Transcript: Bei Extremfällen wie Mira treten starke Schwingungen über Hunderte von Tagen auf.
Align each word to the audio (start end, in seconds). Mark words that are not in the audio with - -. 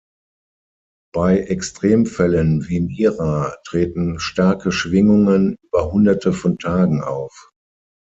Bei 1.13 1.41
Extremfällen 1.41 2.67
wie 2.67 2.79
Mira 2.79 3.55
treten 3.67 4.19
starke 4.19 4.71
Schwingungen 4.71 5.57
über 5.61 5.91
Hunderte 5.91 6.33
von 6.33 6.57
Tagen 6.57 7.03
auf. 7.03 7.51